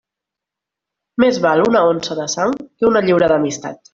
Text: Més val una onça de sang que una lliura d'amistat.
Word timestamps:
Més 1.23 1.37
val 1.43 1.61
una 1.67 1.83
onça 1.91 2.17
de 2.21 2.27
sang 2.37 2.57
que 2.63 2.91
una 2.93 3.05
lliura 3.09 3.33
d'amistat. 3.35 3.83